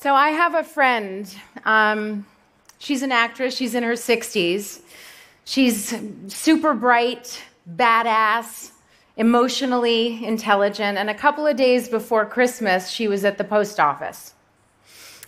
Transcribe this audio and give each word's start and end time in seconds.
So 0.00 0.14
I 0.14 0.30
have 0.30 0.54
a 0.54 0.62
friend. 0.62 1.28
Um, 1.64 2.24
she's 2.78 3.02
an 3.02 3.10
actress. 3.10 3.56
She's 3.56 3.74
in 3.74 3.82
her 3.82 3.94
60s. 3.94 4.80
She's 5.44 5.98
super 6.28 6.72
bright, 6.74 7.42
badass, 7.74 8.70
emotionally 9.16 10.24
intelligent. 10.24 10.98
And 10.98 11.10
a 11.10 11.14
couple 11.14 11.48
of 11.48 11.56
days 11.56 11.88
before 11.88 12.24
Christmas, 12.26 12.90
she 12.90 13.08
was 13.08 13.24
at 13.24 13.38
the 13.38 13.44
post 13.44 13.80
office. 13.80 14.34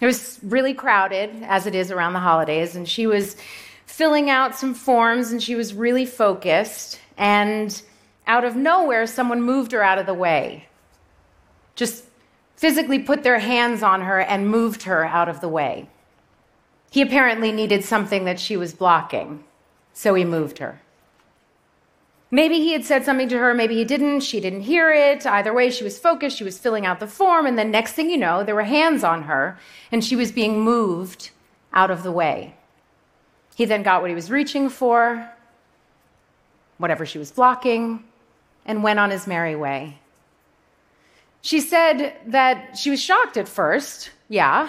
It 0.00 0.06
was 0.06 0.38
really 0.44 0.72
crowded, 0.72 1.30
as 1.42 1.66
it 1.66 1.74
is 1.74 1.90
around 1.90 2.12
the 2.12 2.20
holidays, 2.20 2.76
and 2.76 2.88
she 2.88 3.08
was 3.08 3.36
filling 3.86 4.30
out 4.30 4.54
some 4.54 4.72
forms 4.72 5.32
and 5.32 5.42
she 5.42 5.56
was 5.56 5.74
really 5.74 6.06
focused. 6.06 7.00
And 7.18 7.82
out 8.28 8.44
of 8.44 8.54
nowhere, 8.54 9.08
someone 9.08 9.42
moved 9.42 9.72
her 9.72 9.82
out 9.82 9.98
of 9.98 10.06
the 10.06 10.14
way. 10.14 10.68
Just 11.74 12.04
physically 12.60 12.98
put 12.98 13.22
their 13.22 13.38
hands 13.38 13.82
on 13.82 14.02
her 14.02 14.20
and 14.20 14.46
moved 14.46 14.82
her 14.82 15.02
out 15.06 15.30
of 15.30 15.40
the 15.40 15.48
way. 15.48 15.88
He 16.90 17.00
apparently 17.00 17.52
needed 17.52 17.82
something 17.82 18.26
that 18.26 18.38
she 18.38 18.54
was 18.54 18.74
blocking, 18.74 19.44
so 19.94 20.12
he 20.12 20.26
moved 20.26 20.58
her. 20.58 20.82
Maybe 22.30 22.56
he 22.56 22.74
had 22.74 22.84
said 22.84 23.02
something 23.02 23.30
to 23.30 23.38
her, 23.38 23.54
maybe 23.54 23.76
he 23.76 23.86
didn't, 23.86 24.20
she 24.20 24.40
didn't 24.40 24.60
hear 24.60 24.92
it. 24.92 25.24
Either 25.24 25.54
way, 25.54 25.70
she 25.70 25.84
was 25.84 25.98
focused, 25.98 26.36
she 26.36 26.44
was 26.44 26.58
filling 26.58 26.84
out 26.84 27.00
the 27.00 27.06
form, 27.06 27.46
and 27.46 27.58
then 27.58 27.70
next 27.70 27.94
thing 27.94 28.10
you 28.10 28.18
know, 28.18 28.44
there 28.44 28.54
were 28.54 28.64
hands 28.64 29.02
on 29.04 29.22
her, 29.22 29.58
and 29.90 30.04
she 30.04 30.14
was 30.14 30.30
being 30.30 30.60
moved 30.60 31.30
out 31.72 31.90
of 31.90 32.02
the 32.02 32.12
way. 32.12 32.56
He 33.54 33.64
then 33.64 33.82
got 33.82 34.02
what 34.02 34.10
he 34.10 34.14
was 34.14 34.30
reaching 34.30 34.68
for, 34.68 35.30
whatever 36.76 37.06
she 37.06 37.16
was 37.16 37.30
blocking, 37.32 38.04
and 38.66 38.82
went 38.82 38.98
on 38.98 39.10
his 39.10 39.26
merry 39.26 39.56
way. 39.56 39.96
She 41.42 41.60
said 41.60 42.16
that 42.26 42.76
she 42.76 42.90
was 42.90 43.02
shocked 43.02 43.36
at 43.36 43.48
first, 43.48 44.10
yeah. 44.28 44.68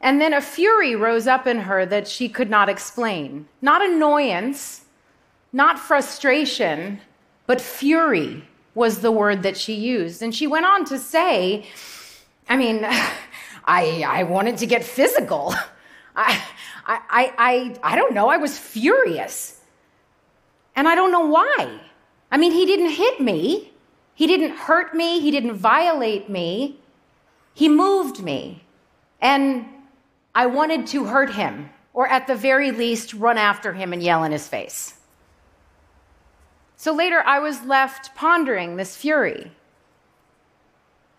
And 0.00 0.20
then 0.20 0.34
a 0.34 0.40
fury 0.40 0.94
rose 0.94 1.26
up 1.26 1.46
in 1.46 1.58
her 1.60 1.86
that 1.86 2.06
she 2.06 2.28
could 2.28 2.50
not 2.50 2.68
explain. 2.68 3.48
Not 3.62 3.84
annoyance, 3.84 4.84
not 5.52 5.78
frustration, 5.78 7.00
but 7.46 7.60
fury 7.60 8.44
was 8.74 9.00
the 9.00 9.10
word 9.10 9.42
that 9.42 9.56
she 9.56 9.74
used. 9.74 10.22
And 10.22 10.34
she 10.34 10.46
went 10.46 10.66
on 10.66 10.84
to 10.86 10.98
say, 10.98 11.66
I 12.48 12.56
mean, 12.56 12.84
I, 13.64 14.04
I 14.06 14.22
wanted 14.24 14.58
to 14.58 14.66
get 14.66 14.84
physical. 14.84 15.54
I, 16.16 16.42
I, 16.86 17.32
I, 17.38 17.76
I 17.82 17.96
don't 17.96 18.14
know, 18.14 18.28
I 18.28 18.36
was 18.36 18.58
furious. 18.58 19.60
And 20.76 20.86
I 20.86 20.94
don't 20.94 21.10
know 21.10 21.26
why. 21.26 21.80
I 22.30 22.36
mean, 22.36 22.52
he 22.52 22.66
didn't 22.66 22.90
hit 22.90 23.20
me. 23.20 23.72
He 24.16 24.26
didn't 24.26 24.56
hurt 24.56 24.94
me, 24.94 25.20
he 25.20 25.30
didn't 25.30 25.54
violate 25.54 26.28
me. 26.28 26.80
He 27.54 27.68
moved 27.68 28.22
me. 28.22 28.64
And 29.20 29.66
I 30.34 30.46
wanted 30.46 30.86
to 30.88 31.04
hurt 31.04 31.34
him, 31.34 31.70
or 31.92 32.08
at 32.08 32.26
the 32.26 32.34
very 32.34 32.70
least, 32.70 33.14
run 33.14 33.38
after 33.38 33.74
him 33.74 33.92
and 33.92 34.02
yell 34.02 34.24
in 34.24 34.32
his 34.32 34.48
face. 34.48 34.98
So 36.76 36.92
later, 36.92 37.22
I 37.24 37.38
was 37.38 37.62
left 37.62 38.14
pondering 38.14 38.76
this 38.76 38.96
fury 38.96 39.52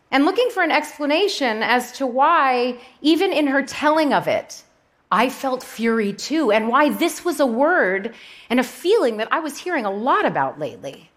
and 0.09 0.25
looking 0.25 0.49
for 0.49 0.63
an 0.63 0.71
explanation 0.71 1.61
as 1.61 1.91
to 1.93 2.07
why, 2.07 2.79
even 3.01 3.31
in 3.31 3.45
her 3.47 3.61
telling 3.61 4.11
of 4.11 4.27
it, 4.27 4.63
I 5.11 5.29
felt 5.29 5.63
fury 5.63 6.13
too, 6.13 6.51
and 6.51 6.67
why 6.67 6.89
this 6.89 7.23
was 7.23 7.39
a 7.39 7.45
word 7.45 8.15
and 8.49 8.59
a 8.59 8.63
feeling 8.63 9.17
that 9.17 9.27
I 9.31 9.39
was 9.39 9.57
hearing 9.57 9.85
a 9.85 9.91
lot 9.91 10.25
about 10.25 10.59
lately. 10.59 11.11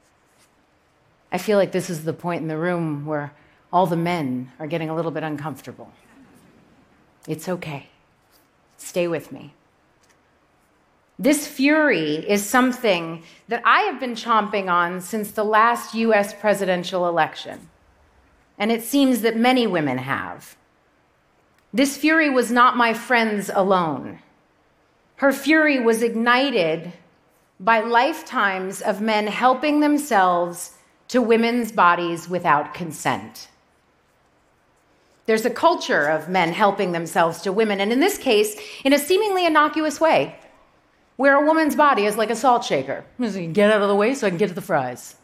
I 1.32 1.38
feel 1.38 1.58
like 1.58 1.72
this 1.72 1.90
is 1.90 2.04
the 2.04 2.12
point 2.12 2.42
in 2.42 2.48
the 2.48 2.58
room 2.58 3.06
where 3.06 3.32
all 3.72 3.86
the 3.86 3.96
men 3.96 4.50
are 4.58 4.66
getting 4.66 4.90
a 4.90 4.94
little 4.94 5.10
bit 5.10 5.22
uncomfortable. 5.22 5.92
It's 7.28 7.48
okay. 7.48 7.88
Stay 8.76 9.06
with 9.06 9.30
me. 9.30 9.54
This 11.18 11.46
fury 11.46 12.16
is 12.28 12.44
something 12.44 13.22
that 13.48 13.62
I 13.64 13.82
have 13.82 14.00
been 14.00 14.14
chomping 14.14 14.70
on 14.70 15.02
since 15.02 15.30
the 15.30 15.44
last 15.44 15.94
US 15.94 16.32
presidential 16.32 17.06
election. 17.06 17.68
And 18.58 18.72
it 18.72 18.82
seems 18.82 19.20
that 19.20 19.36
many 19.36 19.66
women 19.66 19.98
have. 19.98 20.56
This 21.72 21.96
fury 21.96 22.30
was 22.30 22.50
not 22.50 22.76
my 22.76 22.94
friend's 22.94 23.50
alone. 23.50 24.20
Her 25.16 25.32
fury 25.32 25.78
was 25.78 26.02
ignited 26.02 26.94
by 27.60 27.80
lifetimes 27.80 28.80
of 28.80 29.02
men 29.02 29.26
helping 29.26 29.80
themselves 29.80 30.78
to 31.10 31.20
women's 31.20 31.72
bodies 31.72 32.28
without 32.28 32.72
consent. 32.72 33.48
There's 35.26 35.44
a 35.44 35.50
culture 35.50 36.06
of 36.06 36.28
men 36.28 36.52
helping 36.52 36.92
themselves 36.92 37.42
to 37.42 37.52
women, 37.52 37.80
and 37.80 37.92
in 37.92 37.98
this 37.98 38.16
case, 38.16 38.56
in 38.84 38.92
a 38.92 38.98
seemingly 38.98 39.44
innocuous 39.44 40.00
way, 40.00 40.36
where 41.16 41.34
a 41.34 41.44
woman's 41.44 41.74
body 41.74 42.04
is 42.04 42.16
like 42.16 42.30
a 42.30 42.36
salt 42.36 42.64
shaker. 42.64 43.04
Get 43.18 43.72
out 43.72 43.82
of 43.82 43.88
the 43.88 43.96
way 43.96 44.14
so 44.14 44.28
I 44.28 44.30
can 44.30 44.38
get 44.38 44.50
to 44.50 44.54
the 44.54 44.60
fries. 44.60 45.16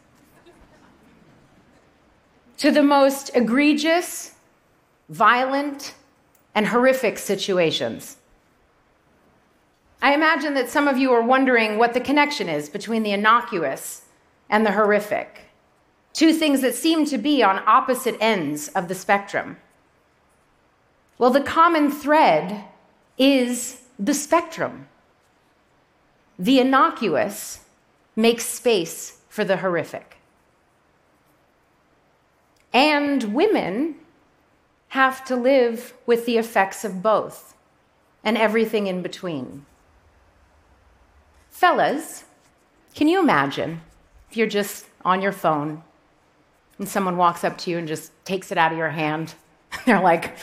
to 2.57 2.69
the 2.69 2.83
most 2.83 3.31
egregious, 3.33 4.33
violent, 5.07 5.93
and 6.53 6.67
horrific 6.67 7.17
situations. 7.17 8.17
I 10.01 10.13
imagine 10.13 10.53
that 10.55 10.69
some 10.69 10.89
of 10.89 10.97
you 10.97 11.13
are 11.13 11.21
wondering 11.21 11.77
what 11.77 11.93
the 11.93 12.01
connection 12.01 12.49
is 12.49 12.67
between 12.67 13.03
the 13.03 13.11
innocuous 13.11 14.01
and 14.49 14.65
the 14.65 14.73
horrific 14.73 15.46
two 16.17 16.33
things 16.33 16.61
that 16.61 16.73
seem 16.73 17.05
to 17.05 17.15
be 17.15 17.43
on 17.43 17.61
opposite 17.67 18.17
ends 18.19 18.69
of 18.69 18.87
the 18.87 18.95
spectrum. 18.95 19.55
Well, 21.19 21.29
the 21.29 21.41
common 21.41 21.91
thread 21.91 22.63
is 23.19 23.83
the 23.99 24.15
spectrum. 24.15 24.87
The 26.39 26.59
innocuous 26.59 27.59
makes 28.15 28.45
space 28.45 29.19
for 29.29 29.45
the 29.45 29.57
horrific. 29.57 30.17
And 32.73 33.35
women 33.35 33.97
have 34.89 35.23
to 35.25 35.35
live 35.35 35.93
with 36.07 36.25
the 36.25 36.39
effects 36.39 36.83
of 36.83 37.03
both 37.03 37.55
and 38.23 38.39
everything 38.39 38.87
in 38.87 39.03
between. 39.03 39.67
Fellas, 41.51 42.23
can 42.95 43.07
you 43.07 43.19
imagine 43.19 43.81
if 44.31 44.35
you're 44.35 44.47
just 44.47 44.87
on 45.05 45.21
your 45.21 45.31
phone 45.31 45.83
and 46.79 46.87
someone 46.87 47.17
walks 47.17 47.43
up 47.43 47.57
to 47.59 47.71
you 47.71 47.77
and 47.77 47.87
just 47.87 48.11
takes 48.25 48.51
it 48.51 48.57
out 48.57 48.71
of 48.71 48.77
your 48.77 48.89
hand. 48.89 49.33
They're 49.85 50.01
like, 50.01 50.37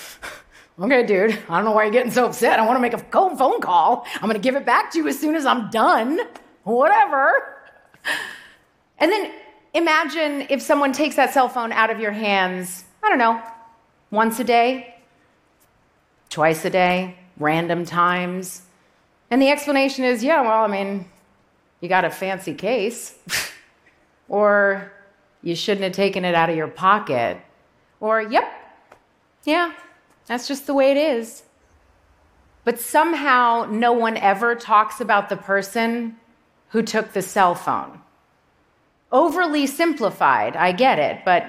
okay, 0.79 1.05
dude, 1.05 1.39
I 1.49 1.57
don't 1.57 1.65
know 1.65 1.73
why 1.73 1.85
you're 1.85 1.93
getting 1.93 2.13
so 2.13 2.27
upset. 2.27 2.59
I 2.59 2.67
want 2.67 2.77
to 2.77 2.81
make 2.81 2.95
a 2.95 2.99
phone 2.99 3.61
call. 3.61 4.07
I'm 4.17 4.23
going 4.23 4.35
to 4.35 4.41
give 4.41 4.57
it 4.57 4.67
back 4.67 4.91
to 4.93 4.99
you 4.99 5.09
as 5.09 5.19
soon 5.19 5.35
as 5.35 5.47
I'm 5.47 5.71
done. 5.71 6.21
Whatever. 6.65 7.61
And 8.99 9.11
then 9.11 9.33
imagine 9.75 10.47
if 10.51 10.63
someone 10.63 10.93
takes 10.93 11.17
that 11.17 11.33
cell 11.33 11.49
phone 11.49 11.73
out 11.73 11.91
of 11.91 12.01
your 12.01 12.13
hands, 12.13 12.85
I 13.03 13.09
don't 13.09 13.19
know, 13.19 13.43
once 14.11 14.39
a 14.41 14.45
day, 14.45 14.95
twice 16.31 16.65
a 16.65 16.71
day, 16.71 17.17
random 17.39 17.85
times. 17.85 18.63
And 19.31 19.43
the 19.43 19.51
explanation 19.51 20.05
is 20.05 20.23
yeah, 20.23 20.43
well, 20.43 20.65
I 20.65 20.69
mean, 20.69 21.09
you 21.81 21.89
got 21.89 22.05
a 22.05 22.11
fancy 22.11 22.55
case. 22.55 23.17
or 24.29 24.93
you 25.45 25.55
shouldn't 25.55 25.85
have 25.85 25.93
taken 25.93 26.25
it 26.25 26.35
out 26.35 26.49
of 26.49 26.57
your 26.57 26.69
pocket. 26.69 27.39
Or, 28.01 28.23
yep, 28.23 28.51
yeah, 29.45 29.75
that's 30.27 30.49
just 30.49 30.67
the 30.67 30.75
way 30.75 30.91
it 30.91 30.97
is. 30.97 31.43
But 32.65 32.81
somehow 32.81 33.69
no 33.71 33.93
one 33.93 34.17
ever 34.17 34.55
talks 34.55 35.03
about 35.03 35.29
the 35.29 35.37
person 35.37 36.17
who 36.69 36.83
took 36.83 37.13
the 37.13 37.21
cell 37.21 37.55
phone. 37.55 38.01
Overly 39.13 39.67
simplified, 39.67 40.57
I 40.57 40.73
get 40.73 40.99
it, 40.99 41.27
but 41.27 41.45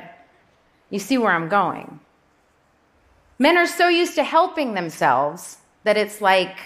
you 0.89 0.99
see 0.99 1.17
where 1.17 1.31
I'm 1.31 1.47
going. 1.47 2.01
Men 3.39 3.57
are 3.57 3.65
so 3.65 3.87
used 3.87 4.15
to 4.15 4.23
helping 4.25 4.73
themselves 4.73 5.57
that 5.85 5.95
it's 5.95 6.19
like 6.19 6.57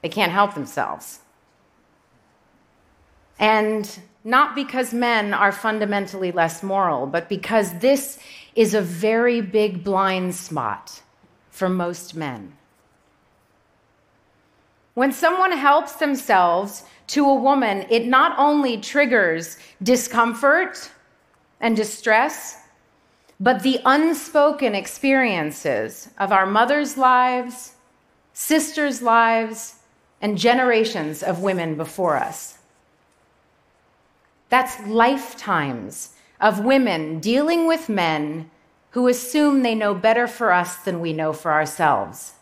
they 0.00 0.08
can't 0.08 0.32
help 0.32 0.54
themselves. 0.54 1.20
And 3.38 4.00
not 4.28 4.54
because 4.54 4.92
men 4.92 5.32
are 5.32 5.50
fundamentally 5.50 6.30
less 6.30 6.62
moral, 6.62 7.06
but 7.06 7.30
because 7.30 7.78
this 7.78 8.18
is 8.54 8.74
a 8.74 8.82
very 8.82 9.40
big 9.40 9.82
blind 9.82 10.34
spot 10.34 11.00
for 11.50 11.66
most 11.66 12.14
men. 12.14 12.52
When 14.92 15.12
someone 15.12 15.52
helps 15.52 15.94
themselves 15.94 16.84
to 17.06 17.24
a 17.24 17.34
woman, 17.34 17.86
it 17.88 18.06
not 18.06 18.38
only 18.38 18.76
triggers 18.76 19.56
discomfort 19.82 20.90
and 21.58 21.74
distress, 21.74 22.58
but 23.40 23.62
the 23.62 23.80
unspoken 23.86 24.74
experiences 24.74 26.10
of 26.18 26.32
our 26.32 26.44
mothers' 26.44 26.98
lives, 26.98 27.76
sisters' 28.34 29.00
lives, 29.00 29.76
and 30.20 30.36
generations 30.36 31.22
of 31.22 31.40
women 31.40 31.76
before 31.76 32.18
us. 32.18 32.57
That's 34.48 34.80
lifetimes 34.86 36.14
of 36.40 36.64
women 36.64 37.20
dealing 37.20 37.66
with 37.66 37.88
men 37.88 38.50
who 38.90 39.08
assume 39.08 39.62
they 39.62 39.74
know 39.74 39.94
better 39.94 40.26
for 40.26 40.52
us 40.52 40.76
than 40.76 41.00
we 41.00 41.12
know 41.12 41.32
for 41.32 41.52
ourselves. 41.52 42.34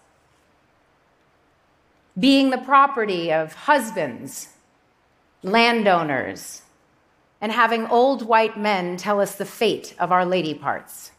Being 2.19 2.51
the 2.51 2.59
property 2.59 3.33
of 3.33 3.53
husbands, 3.53 4.51
landowners, 5.43 6.63
and 7.41 7.53
having 7.53 7.87
old 7.87 8.23
white 8.27 8.59
men 8.59 8.97
tell 8.97 9.21
us 9.21 9.35
the 9.35 9.45
fate 9.45 9.95
of 9.99 10.13
our 10.13 10.25
lady 10.25 10.55
parts. 10.55 11.11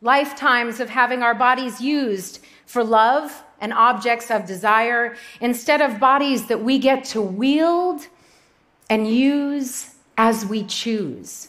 Lifetimes 0.00 0.80
of 0.80 0.90
having 0.90 1.22
our 1.22 1.34
bodies 1.34 1.80
used 1.80 2.44
for 2.66 2.82
love 2.82 3.44
and 3.60 3.72
objects 3.72 4.30
of 4.30 4.46
desire 4.46 5.14
instead 5.40 5.80
of 5.80 6.00
bodies 6.00 6.48
that 6.48 6.64
we 6.64 6.78
get 6.78 7.04
to 7.04 7.22
wield 7.22 8.08
and 8.92 9.08
use 9.08 9.94
as 10.18 10.44
we 10.44 10.62
choose. 10.64 11.48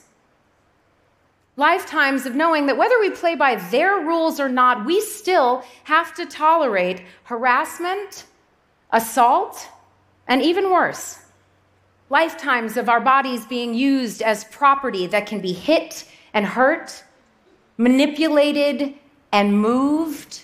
Lifetimes 1.57 2.25
of 2.25 2.35
knowing 2.35 2.67
that 2.67 2.77
whether 2.77 2.97
we 3.01 3.09
play 3.09 3.35
by 3.35 3.55
their 3.55 3.97
rules 3.99 4.39
or 4.39 4.47
not, 4.47 4.85
we 4.85 5.01
still 5.01 5.61
have 5.83 6.15
to 6.15 6.25
tolerate 6.25 7.03
harassment, 7.25 8.23
assault, 8.91 9.67
and 10.25 10.41
even 10.41 10.71
worse, 10.71 11.19
lifetimes 12.09 12.77
of 12.77 12.87
our 12.87 13.01
bodies 13.01 13.45
being 13.45 13.73
used 13.73 14.21
as 14.21 14.45
property 14.45 15.05
that 15.07 15.25
can 15.25 15.41
be 15.41 15.51
hit 15.51 16.05
and 16.33 16.45
hurt, 16.45 17.03
manipulated 17.75 18.93
and 19.33 19.59
moved, 19.59 20.43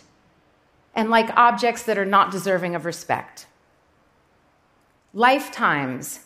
and 0.94 1.10
like 1.10 1.30
objects 1.38 1.84
that 1.84 1.98
are 1.98 2.12
not 2.18 2.30
deserving 2.30 2.76
of 2.76 2.84
respect. 2.84 3.46
Lifetimes 5.14 6.26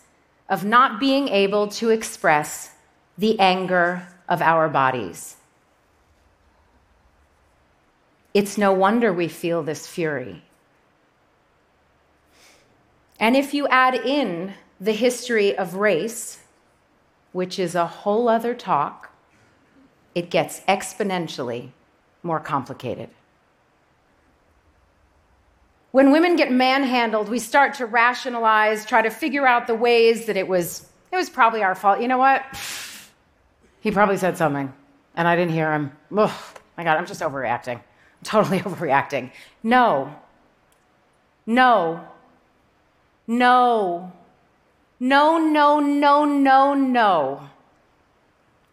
of 0.54 0.64
not 0.64 1.00
being 1.00 1.30
able 1.30 1.68
to 1.68 1.90
express 1.90 2.76
the 3.18 3.40
anger 3.40 4.08
of 4.30 4.40
our 4.40 4.70
bodies. 4.70 5.36
It's 8.36 8.56
no 8.56 8.72
wonder 8.72 9.12
we 9.12 9.28
feel 9.28 9.64
this 9.64 9.88
fury. 9.88 10.44
And 13.20 13.36
if 13.36 13.56
you 13.56 13.68
add 13.70 13.96
in 13.96 14.54
the 14.80 14.92
history 14.92 15.58
of 15.58 15.74
race, 15.74 16.42
which 17.32 17.58
is 17.58 17.74
a 17.74 17.88
whole 17.88 18.30
other 18.30 18.54
talk, 18.54 19.12
it 20.14 20.30
gets 20.30 20.60
exponentially 20.68 21.72
more 22.22 22.40
complicated. 22.40 23.10
When 25.94 26.12
women 26.12 26.36
get 26.36 26.52
manhandled, 26.52 27.30
we 27.30 27.38
start 27.38 27.76
to 27.76 27.86
rationalize, 27.86 28.84
try 28.84 29.04
to 29.04 29.12
figure 29.12 29.46
out 29.46 29.68
the 29.68 29.76
ways 29.76 30.26
that 30.26 30.36
it 30.36 30.48
was 30.48 30.90
it 31.12 31.16
was 31.16 31.30
probably 31.30 31.62
our 31.62 31.76
fault. 31.76 32.02
You 32.02 32.08
know 32.08 32.18
what? 32.18 32.44
He 33.80 33.92
probably 33.92 34.18
said 34.18 34.36
something 34.36 34.74
and 35.16 35.28
I 35.28 35.36
didn't 35.36 35.52
hear 35.52 35.72
him. 35.72 35.92
Oh 36.12 36.54
my 36.76 36.84
god, 36.84 36.98
I'm 36.98 37.06
just 37.06 37.22
overreacting. 37.22 37.76
I'm 37.76 38.24
totally 38.24 38.60
overreacting. 38.62 39.30
No. 39.62 40.16
No. 41.46 42.08
No. 43.28 44.12
No, 45.00 45.38
no, 45.38 45.80
no, 45.80 46.26
no, 46.26 46.74
no. 46.74 47.50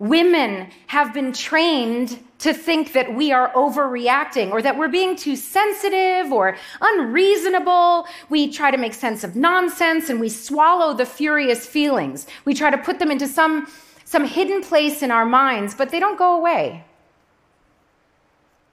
Women 0.00 0.70
have 0.87 1.12
been 1.12 1.31
trained 1.35 2.19
to 2.38 2.55
think 2.55 2.94
that 2.94 3.14
we 3.14 3.32
are 3.32 3.52
overreacting 3.52 4.50
or 4.50 4.62
that 4.62 4.79
we're 4.79 4.88
being 4.88 5.14
too 5.14 5.37
sensitive 5.37 6.32
or 6.32 6.56
unreasonable. 6.81 8.06
We 8.31 8.50
try 8.50 8.70
to 8.70 8.79
make 8.79 8.94
sense 8.94 9.25
of 9.25 9.37
nonsense 9.37 10.08
and 10.08 10.19
we 10.19 10.31
swallow 10.31 10.94
the 10.94 11.05
furious 11.05 11.67
feelings. 11.67 12.26
We 12.47 12.55
try 12.55 12.70
to 12.70 12.79
put 12.79 12.99
them 12.99 13.11
into 13.11 13.29
some, 13.29 13.70
some 14.06 14.25
hidden 14.25 14.62
place 14.62 15.02
in 15.02 15.11
our 15.11 15.26
minds, 15.26 15.75
but 15.75 15.91
they 15.91 16.00
don't 16.00 16.19
go 16.19 16.35
away. 16.35 16.82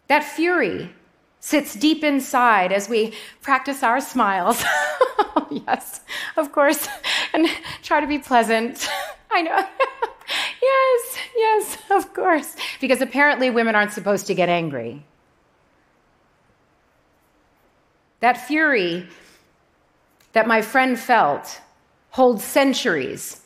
That 0.07 0.23
fury 0.23 0.89
sits 1.41 1.73
deep 1.73 2.05
inside 2.05 2.71
as 2.71 2.87
we 2.87 3.13
practice 3.41 3.83
our 3.83 3.99
smiles. 3.99 4.63
yes, 5.51 5.99
of 6.37 6.53
course, 6.53 6.87
and 7.33 7.47
try 7.83 7.99
to 7.99 8.07
be 8.07 8.17
pleasant. 8.17 8.87
I 9.29 9.41
know. 9.41 9.65
Yes, 11.37 11.77
of 11.91 12.13
course. 12.13 12.55
Because 12.81 13.01
apparently 13.01 13.49
women 13.49 13.75
aren't 13.75 13.93
supposed 13.93 14.27
to 14.27 14.35
get 14.35 14.49
angry. 14.49 15.05
That 18.19 18.37
fury 18.47 19.07
that 20.33 20.47
my 20.47 20.61
friend 20.61 20.99
felt 20.99 21.61
holds 22.09 22.43
centuries 22.43 23.41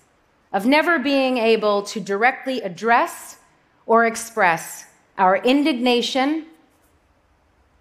of 0.53 0.65
never 0.65 0.99
being 0.99 1.37
able 1.37 1.83
to 1.83 1.99
directly 1.99 2.61
address 2.61 3.37
or 3.85 4.05
express 4.05 4.85
our 5.17 5.37
indignation, 5.37 6.45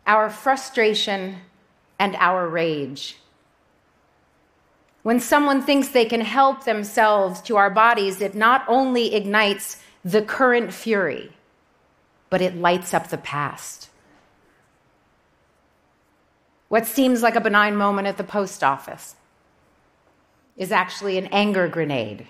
our 0.07 0.31
frustration, 0.31 1.37
and 1.99 2.17
our 2.17 2.49
rage. 2.49 3.17
When 5.03 5.21
someone 5.21 5.63
thinks 5.63 5.89
they 5.89 6.05
can 6.05 6.21
help 6.21 6.65
themselves 6.65 7.41
to 7.43 7.57
our 7.57 7.71
bodies, 7.71 8.21
it 8.21 8.35
not 8.35 8.65
only 8.69 9.15
ignites 9.15 9.83
the 10.05 10.23
current 10.23 10.73
fury, 10.73 11.33
but 12.31 12.41
it 12.41 12.57
lights 12.57 12.95
up 12.95 13.09
the 13.09 13.19
past. 13.19 13.91
What 16.69 16.87
seems 16.87 17.23
like 17.23 17.35
a 17.35 17.41
benign 17.41 17.77
moment 17.77 18.07
at 18.07 18.17
the 18.17 18.25
post 18.25 18.63
office 18.63 19.17
is 20.57 20.71
actually 20.71 21.19
an 21.19 21.27
anger 21.27 21.67
grenade. 21.69 22.29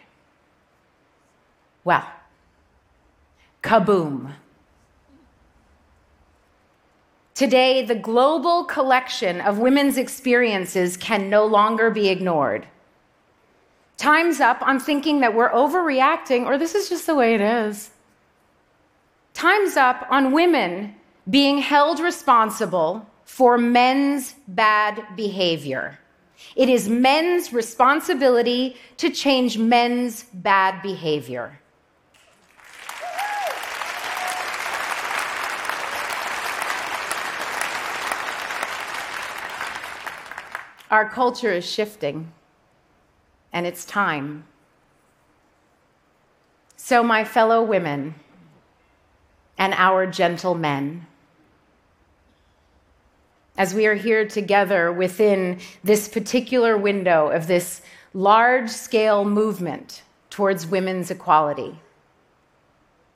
Well, 1.85 2.07
kaboom. 3.63 4.33
Today, 7.35 7.85
the 7.85 7.95
global 7.95 8.65
collection 8.65 9.41
of 9.41 9.59
women's 9.59 9.97
experiences 9.97 10.97
can 10.97 11.31
no 11.31 11.47
longer 11.47 11.91
be 11.91 12.09
ignored. 12.09 12.67
Time's 14.01 14.41
up 14.41 14.57
I'm 14.63 14.81
thinking 14.81 15.21
that 15.21 15.35
we're 15.35 15.51
overreacting 15.51 16.47
or 16.47 16.57
this 16.57 16.75
is 16.75 16.89
just 16.89 17.05
the 17.05 17.15
way 17.15 17.35
it 17.35 17.43
is. 17.43 17.91
Time's 19.35 19.77
up 19.77 20.07
on 20.09 20.33
women 20.33 20.95
being 21.29 21.59
held 21.59 22.01
responsible 22.01 23.07
for 23.27 23.59
men's 23.59 24.37
bad 24.49 25.05
behavior. 25.17 25.99
It 26.57 26.71
is 26.71 26.89
men's 26.89 27.53
responsibility 27.53 28.75
to 28.97 29.11
change 29.11 29.59
men's 29.59 30.25
bad 30.33 30.81
behavior. 30.81 31.61
Our 40.91 41.07
culture 41.11 41.53
is 41.53 41.71
shifting, 41.71 42.33
and 43.53 43.67
it's 43.67 43.85
time. 43.85 44.45
So, 46.77 47.03
my 47.03 47.25
fellow 47.25 47.63
women 47.63 48.15
and 49.59 49.75
our 49.75 50.07
gentle 50.07 50.55
men, 50.55 51.07
as 53.57 53.75
we 53.75 53.87
are 53.87 53.95
here 53.95 54.27
together 54.27 54.91
within 54.91 55.59
this 55.85 56.09
particular 56.09 56.79
window 56.79 57.29
of 57.29 57.47
this 57.47 57.83
large 58.15 58.71
scale 58.71 59.25
movement 59.25 60.03
towards 60.31 60.67
women's 60.67 61.11
equality, 61.11 61.79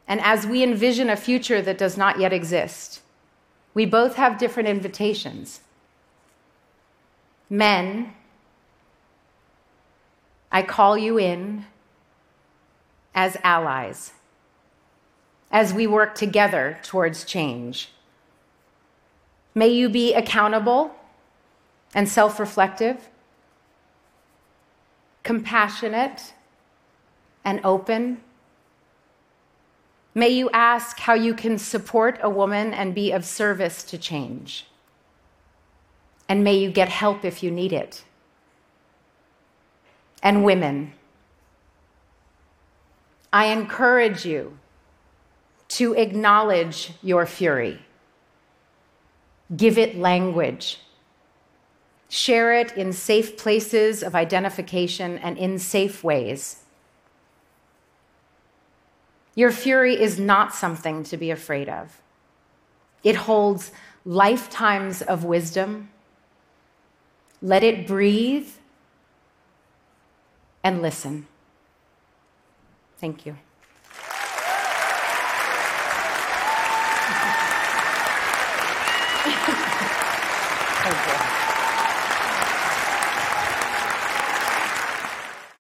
and 0.06 0.20
as 0.20 0.46
we 0.46 0.62
envision 0.62 1.08
a 1.08 1.16
future 1.16 1.62
that 1.62 1.78
does 1.78 1.96
not 1.96 2.20
yet 2.20 2.32
exist, 2.32 3.00
we 3.72 3.86
both 3.86 4.16
have 4.16 4.38
different 4.38 4.68
invitations 4.68 5.60
Men, 7.50 8.12
I 10.54 10.62
call 10.62 10.96
you 10.96 11.18
in 11.18 11.66
as 13.14 13.36
allies 13.42 14.12
as 15.50 15.74
we 15.74 15.86
work 15.86 16.14
together 16.14 16.78
towards 16.82 17.24
change. 17.24 17.90
May 19.54 19.68
you 19.68 19.88
be 19.88 20.14
accountable 20.14 20.94
and 21.94 22.08
self 22.08 22.38
reflective, 22.38 23.08
compassionate 25.24 26.32
and 27.44 27.60
open. 27.64 28.20
May 30.14 30.28
you 30.28 30.48
ask 30.50 31.00
how 31.00 31.14
you 31.14 31.34
can 31.34 31.58
support 31.58 32.20
a 32.22 32.30
woman 32.30 32.72
and 32.72 32.94
be 32.94 33.10
of 33.10 33.24
service 33.24 33.82
to 33.82 33.98
change 33.98 34.66
and 36.28 36.42
may 36.44 36.56
you 36.56 36.70
get 36.70 36.88
help 36.88 37.24
if 37.24 37.42
you 37.42 37.50
need 37.50 37.72
it. 37.72 38.04
And 40.24 40.42
women, 40.42 40.94
I 43.30 43.46
encourage 43.46 44.24
you 44.24 44.58
to 45.68 45.92
acknowledge 45.94 46.92
your 47.02 47.26
fury. 47.26 47.80
Give 49.54 49.76
it 49.76 49.98
language. 49.98 50.80
Share 52.08 52.54
it 52.54 52.76
in 52.76 52.92
safe 52.92 53.36
places 53.36 54.02
of 54.02 54.14
identification 54.14 55.18
and 55.18 55.36
in 55.36 55.58
safe 55.58 56.02
ways. 56.02 56.60
Your 59.34 59.50
fury 59.50 60.00
is 60.00 60.18
not 60.18 60.54
something 60.54 61.02
to 61.04 61.16
be 61.16 61.30
afraid 61.30 61.68
of. 61.68 62.00
It 63.02 63.16
holds 63.16 63.72
lifetimes 64.04 65.02
of 65.02 65.24
wisdom. 65.24 65.90
Let 67.42 67.62
it 67.62 67.86
breathe 67.86 68.48
and 70.64 70.82
listen. 70.82 71.28
Thank 72.96 73.26
you. 73.26 73.36